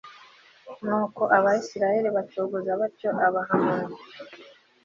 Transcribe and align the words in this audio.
nuko 0.85 1.21
abayisraheli 1.37 2.09
bacogoza 2.15 2.71
batyo 2.81 3.09
abahamoni 3.27 3.97